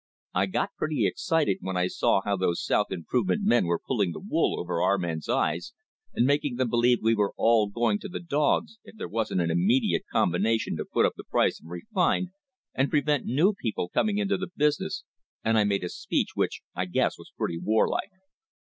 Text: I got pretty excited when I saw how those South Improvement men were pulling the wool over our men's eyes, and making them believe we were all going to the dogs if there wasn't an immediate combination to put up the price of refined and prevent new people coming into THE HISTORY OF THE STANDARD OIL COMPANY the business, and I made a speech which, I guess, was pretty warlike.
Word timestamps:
I 0.33 0.47
got 0.47 0.73
pretty 0.79 1.05
excited 1.05 1.59
when 1.61 1.77
I 1.77 1.85
saw 1.85 2.21
how 2.25 2.35
those 2.35 2.65
South 2.65 2.87
Improvement 2.89 3.43
men 3.43 3.65
were 3.65 3.77
pulling 3.77 4.13
the 4.13 4.19
wool 4.19 4.59
over 4.59 4.81
our 4.81 4.97
men's 4.97 5.29
eyes, 5.29 5.73
and 6.15 6.25
making 6.25 6.55
them 6.55 6.71
believe 6.71 7.03
we 7.03 7.13
were 7.13 7.35
all 7.37 7.67
going 7.69 7.99
to 7.99 8.09
the 8.09 8.19
dogs 8.19 8.79
if 8.83 8.95
there 8.97 9.07
wasn't 9.07 9.41
an 9.41 9.51
immediate 9.51 10.05
combination 10.11 10.75
to 10.77 10.85
put 10.91 11.05
up 11.05 11.13
the 11.17 11.23
price 11.23 11.59
of 11.61 11.67
refined 11.67 12.29
and 12.73 12.89
prevent 12.89 13.27
new 13.27 13.53
people 13.53 13.89
coming 13.89 14.17
into 14.17 14.37
THE 14.37 14.47
HISTORY 14.47 14.47
OF 14.47 14.57
THE 14.57 14.71
STANDARD 14.71 15.01
OIL 15.03 15.03
COMPANY 15.03 15.03
the 15.03 15.03
business, 15.03 15.03
and 15.43 15.57
I 15.59 15.63
made 15.65 15.83
a 15.83 15.89
speech 15.89 16.29
which, 16.33 16.61
I 16.73 16.85
guess, 16.85 17.19
was 17.19 17.31
pretty 17.37 17.59
warlike. 17.59 18.09